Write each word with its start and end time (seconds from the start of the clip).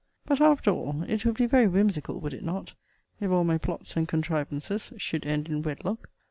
But, 0.25 0.41
after 0.41 0.71
all, 0.71 1.03
it 1.07 1.27
would 1.27 1.35
be 1.35 1.45
very 1.45 1.67
whimsical, 1.67 2.19
would 2.21 2.33
it 2.33 2.43
not, 2.43 2.73
if 3.19 3.29
all 3.29 3.43
my 3.43 3.59
plots 3.59 3.95
and 3.95 4.07
contrivances 4.07 4.91
should 4.97 5.27
end 5.27 5.47
in 5.47 5.61
wedlock? 5.61 6.09